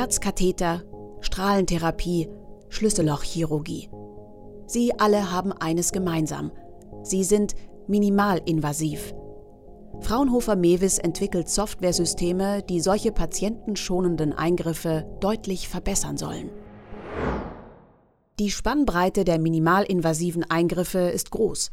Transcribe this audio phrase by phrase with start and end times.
[0.00, 0.82] Herzkatheter,
[1.20, 2.30] Strahlentherapie,
[2.70, 3.90] Schlüssellochchirurgie.
[4.66, 6.52] Sie alle haben eines gemeinsam.
[7.02, 7.54] Sie sind
[7.86, 9.12] minimalinvasiv.
[10.00, 16.48] Fraunhofer Mewis entwickelt Softwaresysteme, die solche patientenschonenden Eingriffe deutlich verbessern sollen.
[18.38, 21.70] Die Spannbreite der minimalinvasiven Eingriffe ist groß.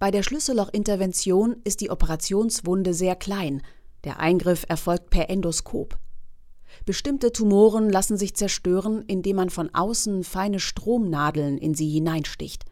[0.00, 3.62] Bei der Schlüssellochintervention ist die Operationswunde sehr klein.
[4.02, 5.96] Der Eingriff erfolgt per Endoskop.
[6.84, 12.64] Bestimmte Tumoren lassen sich zerstören, indem man von außen feine Stromnadeln in sie hineinsticht.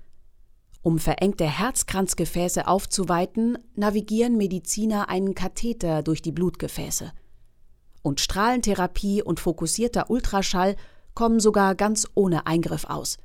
[0.82, 7.10] Um verengte Herzkranzgefäße aufzuweiten, navigieren Mediziner einen Katheter durch die Blutgefäße.
[8.02, 10.76] Und Strahlentherapie und fokussierter Ultraschall
[11.14, 13.16] kommen sogar ganz ohne Eingriff aus.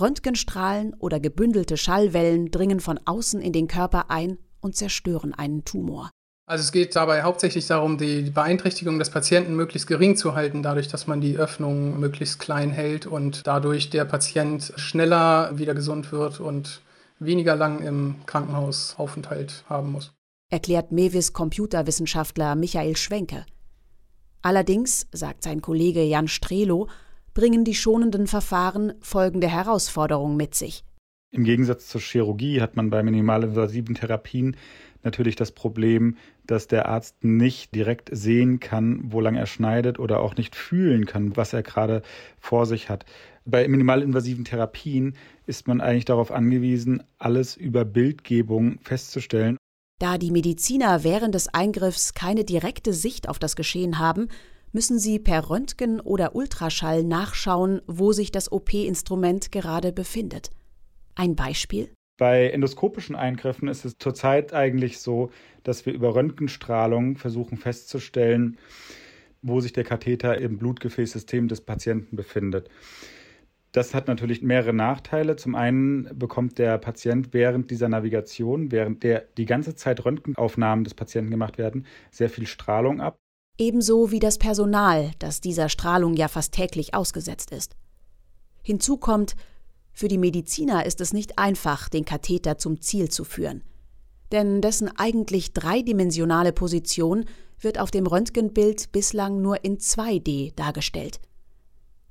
[0.00, 6.10] Röntgenstrahlen oder gebündelte Schallwellen dringen von außen in den Körper ein und zerstören einen Tumor.
[6.48, 10.88] Also es geht dabei hauptsächlich darum, die Beeinträchtigung des Patienten möglichst gering zu halten, dadurch,
[10.88, 16.40] dass man die Öffnung möglichst klein hält und dadurch der Patient schneller wieder gesund wird
[16.40, 16.80] und
[17.18, 20.14] weniger lang im Krankenhausaufenthalt haben muss.
[20.50, 23.44] Erklärt Mewis Computerwissenschaftler Michael Schwenke.
[24.40, 26.88] Allerdings, sagt sein Kollege Jan Strelo,
[27.34, 30.82] bringen die schonenden Verfahren folgende Herausforderungen mit sich.
[31.30, 34.56] Im Gegensatz zur Chirurgie hat man bei minimalinvasiven Therapien
[35.08, 40.20] natürlich das Problem, dass der Arzt nicht direkt sehen kann, wo lang er schneidet oder
[40.20, 42.02] auch nicht fühlen kann, was er gerade
[42.38, 43.06] vor sich hat.
[43.44, 49.56] Bei minimalinvasiven Therapien ist man eigentlich darauf angewiesen, alles über Bildgebung festzustellen.
[49.98, 54.28] Da die Mediziner während des Eingriffs keine direkte Sicht auf das Geschehen haben,
[54.72, 60.50] müssen sie per Röntgen oder Ultraschall nachschauen, wo sich das OP-Instrument gerade befindet.
[61.14, 61.90] Ein Beispiel?
[62.18, 65.30] Bei endoskopischen Eingriffen ist es zurzeit eigentlich so,
[65.62, 68.58] dass wir über Röntgenstrahlung versuchen festzustellen,
[69.40, 72.68] wo sich der Katheter im Blutgefäßsystem des Patienten befindet.
[73.70, 75.36] Das hat natürlich mehrere Nachteile.
[75.36, 80.94] Zum einen bekommt der Patient während dieser Navigation, während der die ganze Zeit Röntgenaufnahmen des
[80.94, 83.16] Patienten gemacht werden, sehr viel Strahlung ab.
[83.58, 87.76] Ebenso wie das Personal, das dieser Strahlung ja fast täglich ausgesetzt ist.
[88.62, 89.36] Hinzu kommt,
[89.98, 93.64] für die Mediziner ist es nicht einfach, den Katheter zum Ziel zu führen.
[94.30, 97.24] Denn dessen eigentlich dreidimensionale Position
[97.58, 101.18] wird auf dem Röntgenbild bislang nur in 2D dargestellt.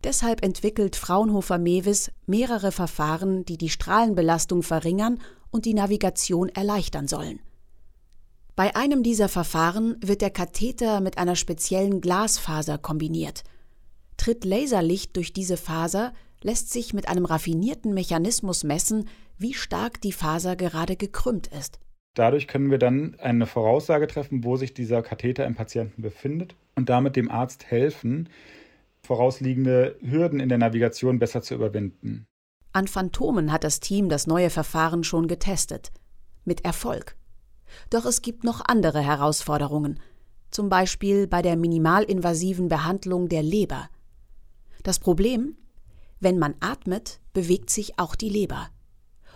[0.04, 7.40] Deshalb entwickelt Fraunhofer Mewis mehrere Verfahren, die die Strahlenbelastung verringern und die Navigation erleichtern sollen.
[8.58, 13.46] Bei einem dieser Verfahren wird der Katheter mit einer speziellen Glasfaser kombiniert.
[14.18, 16.12] Tritt Laserlicht durch diese Faser,
[16.42, 21.80] lässt sich mit einem raffinierten Mechanismus messen, wie stark die Faser gerade gekrümmt ist.
[22.14, 26.90] Dadurch können wir dann eine Voraussage treffen, wo sich dieser Katheter im Patienten befindet und
[26.90, 28.30] damit dem Arzt helfen,
[29.04, 32.26] vorausliegende Hürden in der Navigation besser zu überwinden.
[32.74, 35.92] An Phantomen hat das Team das neue Verfahren schon getestet.
[36.44, 37.16] Mit Erfolg.
[37.90, 40.00] Doch es gibt noch andere Herausforderungen,
[40.52, 43.90] zum Beispiel bei der minimalinvasiven Behandlung der Leber.
[44.84, 45.56] Das Problem?
[46.20, 48.70] Wenn man atmet, bewegt sich auch die Leber.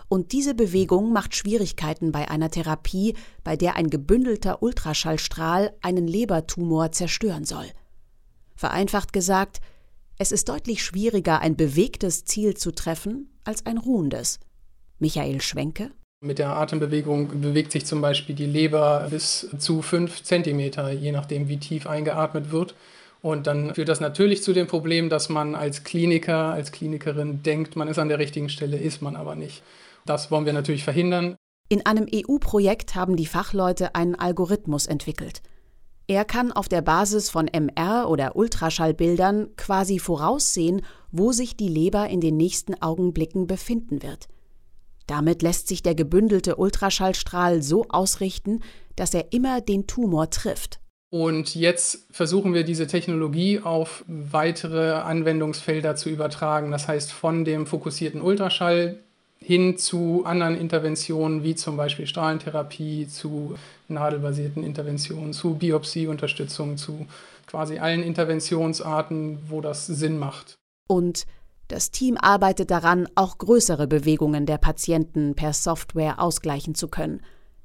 [0.08, 6.92] Und diese Bewegung macht Schwierigkeiten bei einer Therapie, bei der ein gebündelter Ultraschallstrahl einen Lebertumor
[6.92, 7.66] zerstören soll.
[8.54, 9.60] Vereinfacht gesagt,
[10.18, 14.38] es ist deutlich schwieriger, ein bewegtes Ziel zu treffen, als ein ruhendes.
[14.98, 15.90] Michael Schwenke.
[16.20, 21.48] Mit der Atembewegung bewegt sich zum Beispiel die Leber bis zu fünf Zentimeter, je nachdem,
[21.48, 22.76] wie tief eingeatmet wird.
[23.22, 27.76] Und dann führt das natürlich zu dem Problem, dass man als Kliniker, als Klinikerin denkt,
[27.76, 29.62] man ist an der richtigen Stelle, ist man aber nicht.
[30.04, 31.36] Das wollen wir natürlich verhindern.
[31.68, 35.40] In einem EU-Projekt haben die Fachleute einen Algorithmus entwickelt.
[36.08, 42.08] Er kann auf der Basis von MR- oder Ultraschallbildern quasi voraussehen, wo sich die Leber
[42.08, 44.28] in den nächsten Augenblicken befinden wird.
[45.06, 48.60] Damit lässt sich der gebündelte Ultraschallstrahl so ausrichten,
[48.96, 50.81] dass er immer den Tumor trifft.
[51.14, 56.70] Und jetzt versuchen wir diese Technologie auf weitere Anwendungsfelder zu übertragen.
[56.70, 58.96] Das heißt, von dem fokussierten Ultraschall
[59.38, 63.56] hin zu anderen Interventionen, wie zum Beispiel Strahlentherapie, zu
[63.88, 67.06] nadelbasierten Interventionen, zu Biopsieunterstützung, zu
[67.46, 70.54] quasi allen Interventionsarten, wo das Sinn macht.
[70.88, 71.26] Und
[71.68, 77.20] das Team arbeitet daran, auch größere Bewegungen der Patienten per Software ausgleichen zu können,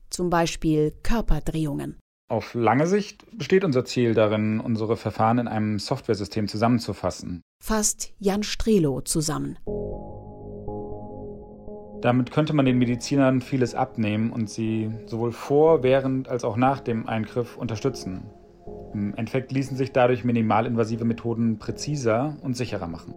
[0.09, 1.95] zum Beispiel Körperdrehungen.
[2.29, 7.41] Auf lange Sicht besteht unser Ziel darin, unsere Verfahren in einem Softwaresystem zusammenzufassen.
[7.63, 9.57] Fasst Jan Strelo zusammen.
[12.01, 16.81] Damit könnte man den Medizinern vieles abnehmen und sie sowohl vor, während als auch nach
[16.81, 18.29] dem Eingriff unterstützen.
[18.93, 23.15] Im Endeffekt ließen sich dadurch minimalinvasive Methoden präziser und sicherer machen.